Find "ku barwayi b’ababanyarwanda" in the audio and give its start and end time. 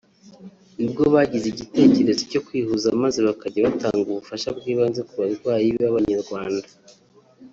5.07-6.67